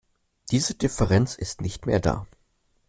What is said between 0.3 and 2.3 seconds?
Diese Differenz ist nicht mehr da.